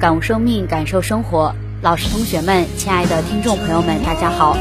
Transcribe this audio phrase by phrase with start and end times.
[0.00, 1.54] 感悟生命，感受生活。
[1.82, 4.56] 老师、同学们，亲爱的听众朋友们，大家好！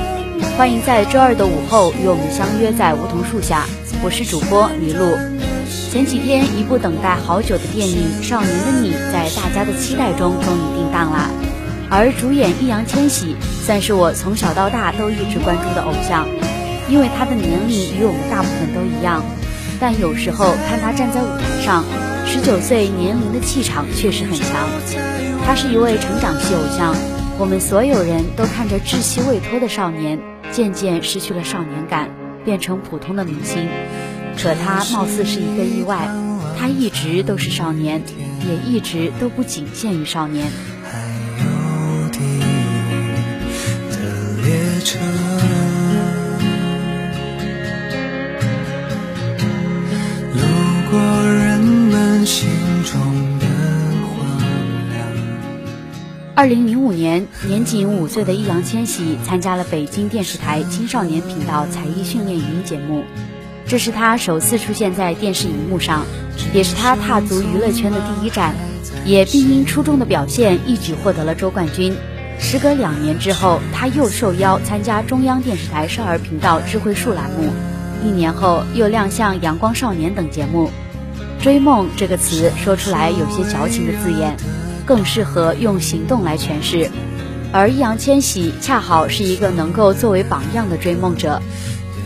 [0.58, 3.66] 欢迎在周二的午后与我们相约在梧桐树下。
[4.04, 5.16] 我是主播麋鹿。
[5.90, 11.32] 前几天，一部等待好久的电影《少年的你》在大家的期待中终于定档了。
[11.90, 16.28] 而主演易烊千玺算是我从小到大都一直关注的偶像，
[16.90, 19.23] 因为他的年龄与我们大部分都一样。
[19.80, 21.86] 但有时候看他站在舞台上，
[22.26, 24.67] 十九岁年龄的气场确实很强。
[25.50, 26.95] 他是一位成长系偶像，
[27.39, 30.19] 我们所有人都看着稚气未脱的少年，
[30.52, 32.11] 渐渐失去了少年感，
[32.45, 33.67] 变成普通的明星。
[34.38, 36.08] 可他貌似是一个意外，
[36.55, 38.03] 他一直都是少年，
[38.47, 40.52] 也一直都不仅限于少年。
[50.36, 50.42] 路
[50.92, 51.00] 过
[51.33, 52.48] 人们心
[52.83, 53.39] 中。
[56.39, 63.04] 二零零五年，年仅五岁的易烊千玺参加了北京电视台青少年频道才艺训练营节目，
[63.67, 66.05] 这是他首次出现在电视荧幕上，
[66.54, 68.55] 也是他踏足娱乐圈的第一站，
[69.04, 71.94] 也并因出众的表现一举获得了周冠军。
[72.39, 77.52] 时隔两年之后，他又受邀参加中央电视台少儿频道智慧树栏目，
[78.08, 80.71] 一年后又亮相《阳光少年》等节目。
[81.42, 84.38] 追梦这个词说出来有些矫情的字眼。
[84.89, 86.89] 更适合用行动来诠释，
[87.54, 91.44] 而易烊千玺恰好是一个能够作为榜样的追梦者。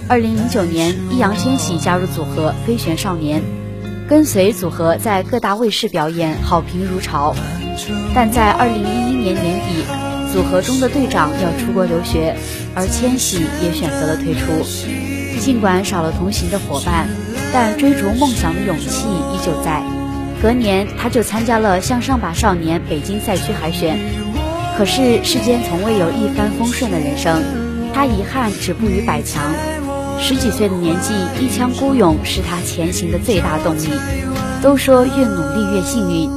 [0.09, 3.41] 二零零九年，易烊千玺加入组合飞旋少年，
[4.09, 7.33] 跟随组合在各大卫视表演，好评如潮。
[8.13, 9.85] 但在二零一一年年底，
[10.33, 12.35] 组合中的队长要出国留学，
[12.75, 14.61] 而千玺也选择了退出。
[15.39, 17.07] 尽管少了同行的伙伴，
[17.53, 20.02] 但追逐梦想的勇气依旧在。
[20.43, 23.97] 隔年，他就参加了《向上吧少年》北京赛区海选。
[24.77, 27.41] 可是世间从未有一帆风顺的人生，
[27.93, 29.41] 他遗憾止步于百强。
[30.19, 33.87] 十几岁的年纪，一腔孤勇是他前行的最大动力。
[34.61, 36.29] 都说越努力越幸运。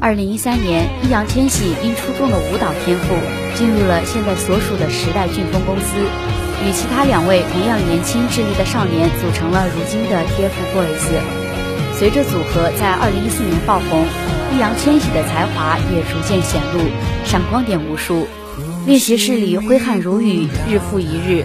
[0.00, 3.14] 二零一三年，易烊千玺因出众的舞蹈天赋，
[3.54, 6.00] 进入了现在所属的时代俊峰公司，
[6.64, 11.39] 与其他两位同样年轻智力的少年组成了如今的 TFBOYS。
[12.00, 14.06] 随着组合在二零一四年爆红，
[14.54, 16.80] 易烊千玺的才华也逐渐显露，
[17.26, 18.26] 闪光点无数。
[18.86, 21.44] 练习室里挥汗如雨，日复一日。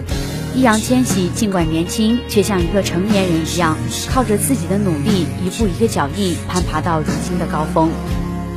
[0.54, 3.76] 易烊千玺尽管年轻，却像一个成年人一样，
[4.08, 7.90] 靠着自己的努力，一步一个脚印，攀爬到如今的高峰。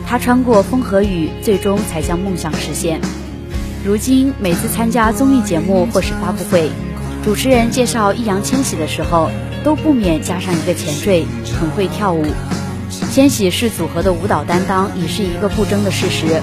[0.07, 3.01] 他穿过风和雨，最终才将梦想实现。
[3.83, 6.71] 如今每次参加综艺节目或是发布会，
[7.25, 9.29] 主持人介绍易烊千玺的时候。
[9.63, 11.25] 都不免加上一个前缀，
[11.59, 12.25] 很会跳舞。
[13.11, 16.41] 千玺是组合的舞蹈担当，已是一个不争的事实。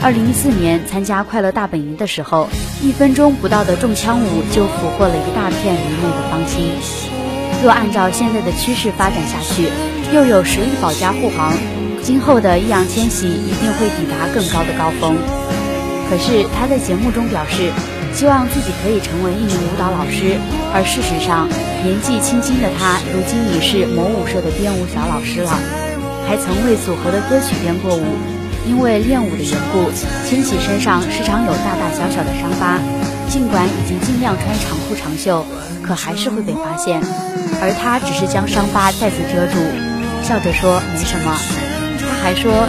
[0.00, 2.48] 二零一四年参加《快乐大本营》的时候，
[2.82, 6.70] 一分钟不到的中枪舞就俘获了一大片迷妹的芳心。
[7.62, 9.68] 若按照现在的趋势发展下去，
[10.14, 11.52] 又有实力保驾护航，
[12.02, 15.16] 今后的易烊千玺一定会抵达更高的高峰。
[16.08, 17.72] 可是他在节目中表示。
[18.18, 20.34] 希望自己可以成为一名舞蹈老师，
[20.74, 21.46] 而事实上，
[21.86, 25.54] 年纪轻轻的他如今已是某舞社的编舞小老师了，
[26.26, 28.02] 还曾为组合的歌曲编过舞。
[28.66, 29.86] 因为练舞的缘故，
[30.26, 32.82] 千玺身上时常有大大小小的伤疤，
[33.30, 35.46] 尽管已经尽量穿长裤长袖，
[35.80, 36.98] 可还是会被发现。
[37.62, 39.62] 而他只是将伤疤再次遮住，
[40.26, 41.30] 笑着说没什么。
[42.02, 42.66] 他还说：“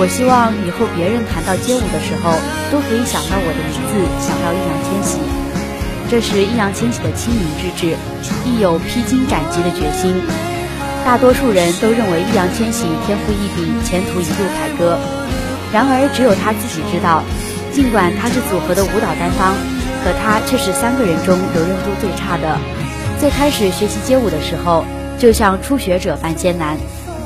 [0.00, 2.32] 我希望以后别人谈到街舞的时候，
[2.70, 5.18] 都可以想到我的名字，想到易烊千玺。”
[6.08, 7.96] 这是易烊千玺的亲民之志，
[8.44, 10.22] 亦有披荆斩棘的决心。
[11.04, 14.98] 大多数人都认为易烊千玺天赋异禀，前途一路凯歌。
[15.72, 17.22] 然而，只有他自己知道，
[17.72, 19.54] 尽管他是组合的舞蹈担当，
[20.04, 22.56] 可他却是三个人中柔韧度最差的。
[23.18, 24.84] 最开始学习街舞的时候，
[25.18, 26.76] 就像初学者般艰难。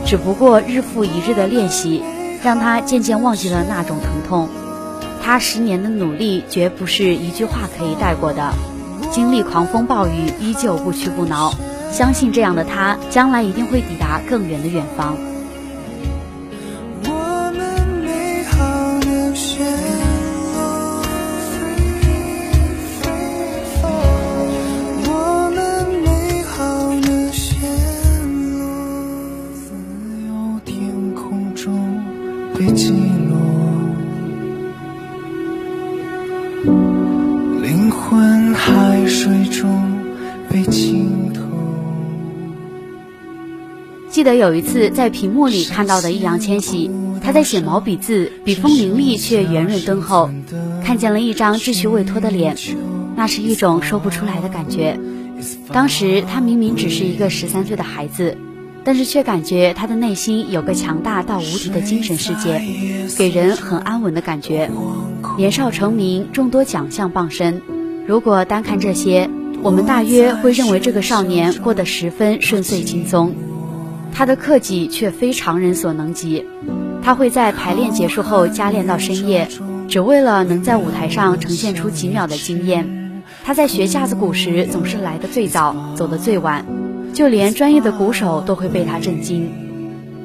[0.07, 2.03] 只不过日复一日的练习，
[2.43, 4.49] 让他渐渐忘记了那种疼痛。
[5.31, 8.53] 他十年的努力绝不是一句话可以带过的，
[9.13, 10.11] 经历狂风暴雨
[10.41, 11.53] 依旧不屈不挠，
[11.93, 15.17] 相信这样的他将来一定会抵达更远的远方。
[17.05, 17.81] 我们
[44.31, 46.89] 得有一次在屏幕里看到的易烊千玺，
[47.21, 50.31] 他在写毛笔字，笔锋凌厉却圆润敦厚，
[50.85, 52.57] 看见了一张稚气未脱的脸，
[53.17, 54.97] 那是一种说不出来的感觉。
[55.73, 58.39] 当时他明明只是一个十三岁的孩子，
[58.85, 62.63] 但是却感觉他的内心有个强大到无敌的精神世界，
[63.19, 64.71] 给人很安稳的感觉。
[65.37, 67.61] 年少成名，众多奖项傍身，
[68.07, 69.29] 如果单看这些，
[69.61, 73.35] 我们大约会认为这个少年过得十分顺遂轻松。
[74.13, 76.45] 他的克己却非常人所能及，
[77.03, 79.49] 他会在排练结束后加练到深夜，
[79.89, 83.23] 只为了能在舞台上呈现出几秒的惊艳。
[83.43, 86.65] 他在学架子鼓时总是来得最早，走得最晚，
[87.15, 89.51] 就连专业的鼓手都会被他震惊。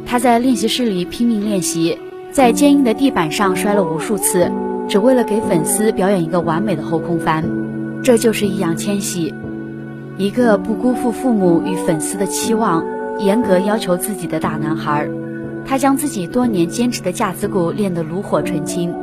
[0.06, 1.98] 他在练习室里拼命练习，
[2.32, 4.52] 在坚硬的地板上摔了无数次，
[4.90, 7.44] 只为了给粉丝表演一个完美的后空翻。
[8.04, 9.34] 这就是易烊千玺，
[10.18, 12.84] 一个不辜负父母与粉丝的期望。
[13.20, 15.08] 严格要求自己的大男孩，
[15.66, 18.94] 他将自己多年坚持的架子鼓练得炉火纯青，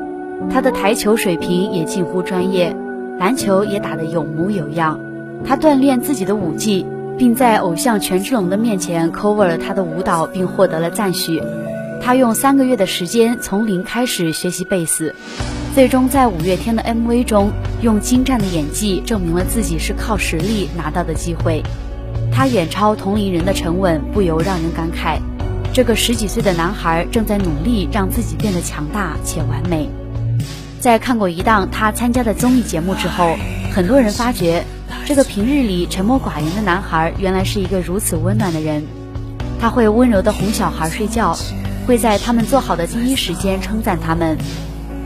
[0.51, 2.77] 他的台球水平也近乎专业，
[3.19, 5.01] 篮球也打得有模有样。
[5.45, 6.87] 他锻炼自己的舞技，
[7.17, 11.43] 并在偶像权志龙的面前 cover 了他的舞蹈，并获得了赞许。
[12.01, 15.15] 他用三个月的时间从零开始学习贝斯，
[15.75, 17.51] 最终在五月天的 MV 中
[17.81, 21.63] 用精湛的演技证明了自己是靠实力拿到的机会。
[22.33, 25.19] 他远超同龄人的沉稳，不由让人感慨。
[25.73, 29.89] 这个十几岁的男孩正在努力让自己变得强大且完美。
[30.81, 33.37] 在看过一档他参加的综艺节目之后，
[33.73, 34.65] 很多人发觉，
[35.07, 38.83] 这个平日里沉默寡言的男孩原来是一个如此温暖的人。
[39.61, 41.37] 他会温柔地哄小孩睡觉，
[41.87, 44.37] 会在他们做好的第一时间称赞他们。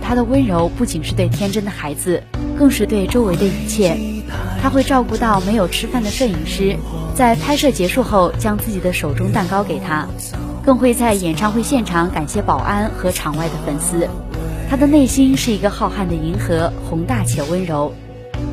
[0.07, 2.23] 他的温柔不仅是对天真的孩子，
[2.57, 3.99] 更是对周围的一切。
[4.63, 6.77] 他会照顾到没有吃饭的摄影师。
[7.17, 10.07] 在拍摄结束后，将自己的手中蛋糕给他，
[10.65, 14.09] 更会在演唱会现场感谢保安和场外的粉丝。
[14.71, 17.93] 他的内心是一个浩瀚的银河，宏大且温柔。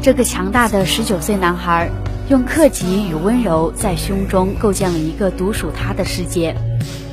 [0.02, 1.88] 这个强大的十九岁男孩，
[2.30, 6.56] 用克己与温柔在胸中构建了一个独属他的世界，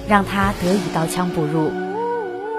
[0.08, 1.70] 让他得以刀枪不入。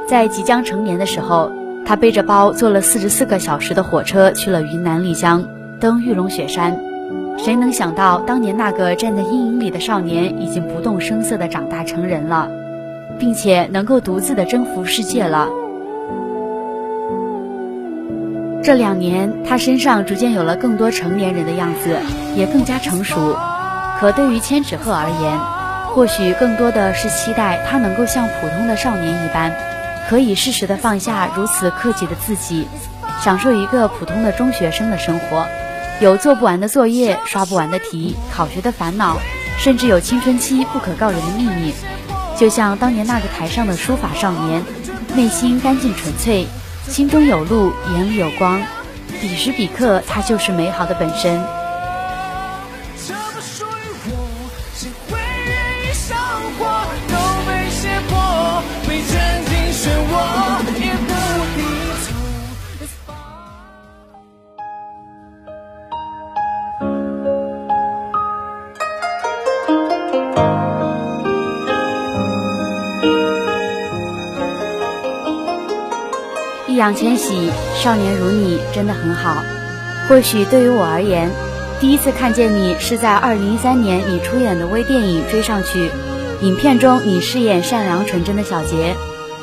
[0.07, 1.51] 在即将成年的时候，
[1.85, 5.43] 他背着包坐了四十四个小时的火车去了云南丽江，
[5.79, 6.79] 登玉龙雪山。
[7.37, 12.49] 谁能想到，当年那个站在阴影里的少年，已经不动声色地长大成人了，
[13.17, 15.47] 并且能够独自的征服世界了。
[18.63, 21.97] 这两年，他身上逐渐有了更多成年人的样子，
[22.35, 23.35] 也更加成熟。
[23.99, 25.39] 可对于千纸鹤而言，
[25.95, 29.51] 或许更多的是期待他能够像普通的少年一般，
[30.11, 32.67] 可以适时的放下如此克己的自己，
[33.23, 35.47] 享受一个普通的中学生的生活。
[36.01, 39.17] 有做不完的作业、刷不完的题、考学的烦恼，
[39.57, 41.73] 甚至有青春期不可告人的秘密。
[42.35, 44.61] 就像当年那个台上的书法少年，
[45.15, 46.45] 内心干净纯粹，
[46.89, 48.61] 心中有路，眼里有光。
[49.21, 51.41] 彼时彼刻，他就是美好的本身。
[76.81, 79.43] 易烊千玺，少年如你真的很好。
[80.09, 81.29] 或许对于我而言，
[81.79, 85.89] 第一次看见你是在二零一三年你出演的微电影《追上去》，
[86.41, 88.95] 影片中你饰演善良纯真的小杰，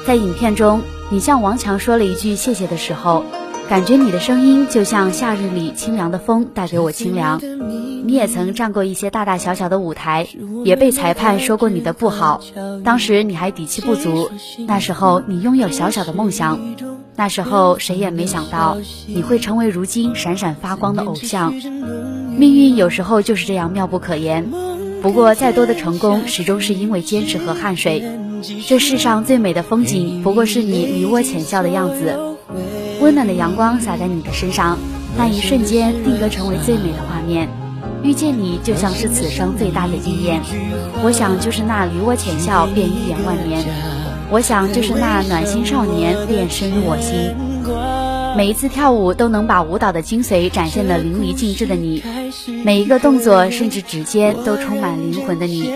[0.04, 3.24] 在影片中你向王强说了一句谢谢的时候，
[3.68, 7.40] 感觉你的声音就像夏日里清凉的风，带给我清凉。
[8.04, 10.26] 你也曾站过一些大大小小的舞台，
[10.64, 12.40] 也被裁判说过你的不好。
[12.82, 14.28] 当时你还底气不足，
[14.66, 16.58] 那时候你拥有小小的梦想，
[17.18, 21.52] 那时候谁也没想到你会成为如今闪闪发光的偶像。
[21.52, 24.48] 命运有时候就是这样妙不可言。
[25.02, 28.04] 不过再多的成功，始终是因为坚持和汗水。
[28.68, 32.16] 这世上最美的风景，不过是你离我浅笑的样子。
[33.00, 34.78] 温暖的阳光洒在你的身上，
[35.16, 37.48] 那一瞬间定格成为最美的画面。
[38.04, 40.40] 遇见你就像是此生最大的惊艳。
[41.02, 43.64] 我想就是那离我浅笑便一眼万年。
[44.30, 47.34] 我想就是那暖心少年便深入我心。
[48.36, 52.02] 每一次跳舞都能把舞蹈的精髓展现得淋漓尽致的你，
[52.62, 55.72] 每一个动作甚至指尖都充满灵魂的你。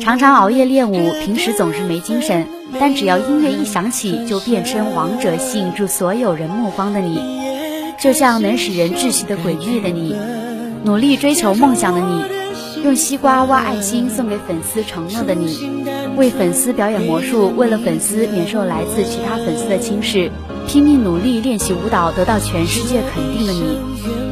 [0.00, 2.46] 常常熬夜练舞，平时总是没精神，
[2.80, 7.20] 但只要音乐一响起，就变身王者，吸引住所有人目光的你，
[7.98, 10.16] 就像能使人窒息的鬼魅的你，
[10.84, 15.84] 努力追求梦想的你，用西瓜挖爱心送给粉丝承诺的你，
[16.16, 20.30] 为粉丝表演魔术，为了粉丝免受来自其他粉丝的轻视，
[20.66, 23.78] 拼命努力练习舞蹈，得到全世界肯定的你，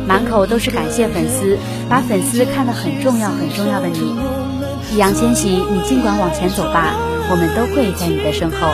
[0.06, 1.58] 满口都是感谢粉丝，
[1.88, 4.14] 把粉丝看得很重要很重要的你。
[4.92, 6.94] 易烊千玺，你尽管往前走吧，
[7.30, 8.68] 我们都会在你的身后。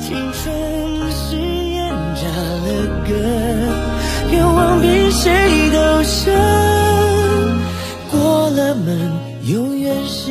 [0.00, 0.54] 青春
[1.12, 2.26] 是烟炸
[2.64, 2.66] 了
[3.06, 3.12] 歌，
[4.32, 6.34] 愿望比谁都深。
[8.10, 9.12] 过了门，
[9.44, 10.30] 永远是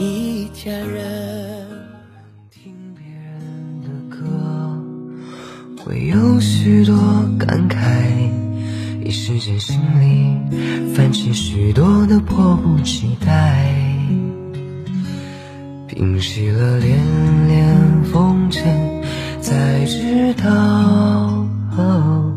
[0.00, 1.68] 一家人。
[2.50, 4.24] 听别人的歌，
[5.84, 6.96] 会有许多
[7.38, 7.76] 感慨。
[9.04, 13.74] 一时间心里泛起许多的迫不及待，
[15.86, 16.98] 平息了连
[17.46, 19.02] 连风尘，
[19.42, 20.50] 才知道、
[21.76, 22.34] 哦、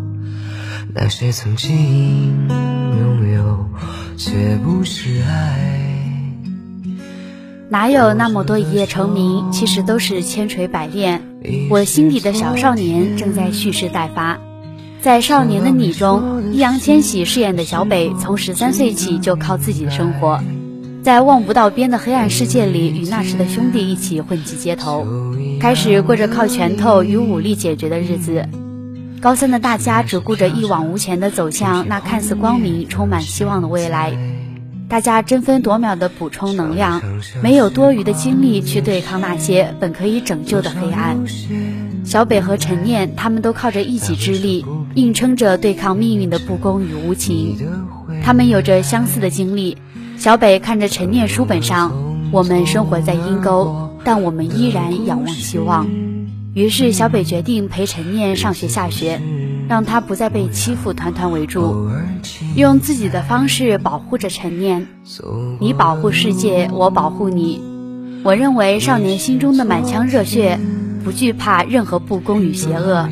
[0.94, 3.66] 那些曾经拥有，
[4.18, 5.83] 却不是爱。
[7.74, 9.52] 哪有那么多一夜成名？
[9.52, 11.24] 其实都是千锤百炼。
[11.72, 14.40] 我心底的小少年正在蓄势待发。
[15.02, 20.40] 在《少年的你》中，易烊千玺饰演的小北从十三岁起就靠自己生活，
[21.02, 25.08] 在望不到边的黑暗世界里，与那时的兄弟一起混迹街头，
[25.60, 28.48] 开始过着靠拳头与武力解决的日子。
[29.20, 34.14] 高三的大家只顾着一往无前的走向那看似光明、充满希望的未来，
[34.90, 37.02] 大家争分夺秒的补充能量，
[37.42, 41.18] 没有多余的精力去对抗那些本可以拯救的黑暗。
[42.06, 47.58] 小北和陈念，他们都靠着一己之力，硬撑着对抗命运的不公与无情。
[48.22, 49.78] 他们有着相似的经历。
[50.18, 51.92] 小北看着陈念书本上，
[52.32, 55.90] 我们生活在阴沟，但我们依然仰望希望。
[56.54, 59.20] 于是小北决定陪陈念上学下学，
[59.74, 61.90] 让他不再被欺负，团团围住，
[62.56, 64.86] 用自己的方式保护着陈念。
[65.60, 67.60] 你保护世界，我保护你。
[68.24, 70.60] 我认为少年心中的满腔热血。
[71.04, 73.10] 不惧怕任何不公与邪恶，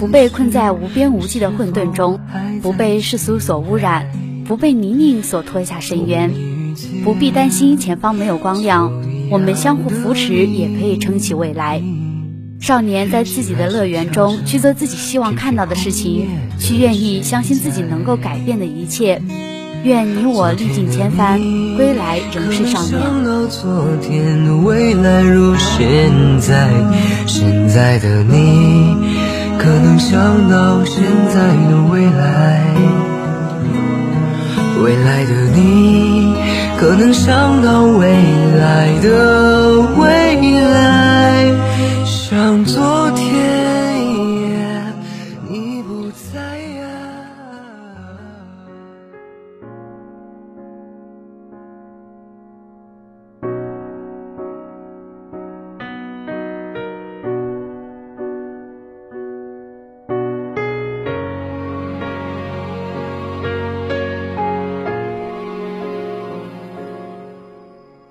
[0.00, 2.18] 不被困在无边无际的混沌中，
[2.60, 4.10] 不被世俗所污染，
[4.44, 6.34] 不被泥泞所拖下深渊，
[7.04, 8.92] 不必担心前方没有光亮。
[9.30, 11.80] 我们相互扶持，也可以撑起未来。
[12.60, 19.20] 少年在自己的乐园中去做自己希望看到的事情，去愿意相信自己能够改变的一切。
[19.82, 21.40] 愿你我历尽千帆，
[21.74, 23.00] 归来仍是少年。
[23.00, 26.68] 想到昨天未来如现在，
[27.26, 28.94] 现在的你
[29.58, 31.40] 可能想到现在
[31.70, 32.60] 的未来，
[34.84, 36.34] 未来的你
[36.78, 38.06] 可能想到未
[38.58, 40.99] 来的未来，
[42.30, 44.92] 像昨天一样，
[45.48, 46.40] 你不在
[46.78, 46.86] 啊。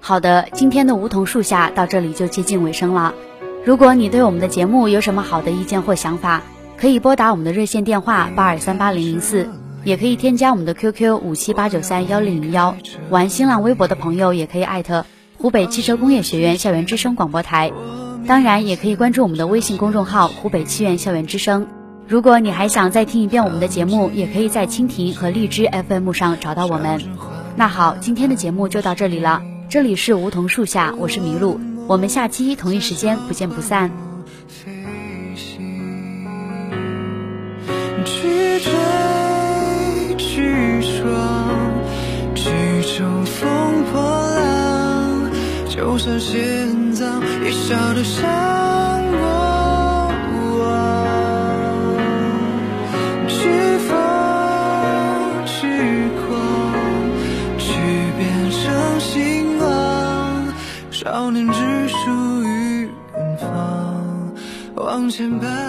[0.02, 3.14] 好的，今天的梧桐树下到这里就接近尾声了。
[3.66, 6.42] 如果你对我们的节目有什么好的意见或想法，
[6.78, 9.50] 可以拨打我们的热线电话八二三八零零四，
[9.84, 12.76] 也可以添加我们的 QQ 五七八九三幺零零幺。
[13.10, 15.06] 玩新浪微博的朋友也可以艾特
[15.38, 17.72] 湖北汽车工业学院校园之声广播台，
[18.26, 21.68] 当然也可以关注我们的微信公众号湖北汽院校园之声。
[22.08, 27.02] 如果你还想再听一遍我们的节目，也可以在蜻蜓和荔枝 FM 上找到我们。
[27.58, 29.44] 那好，今天的节目就到这里了。
[29.68, 33.90] 这里是梧桐树下，我是麋鹿，我们下期同一时间不见不散。
[38.06, 41.12] 去追去闯，
[42.36, 42.52] 去
[42.84, 45.32] 乘风破浪，
[45.68, 46.20] 就算
[47.44, 49.49] 也笑得像。
[65.10, 65.69] 牵绊，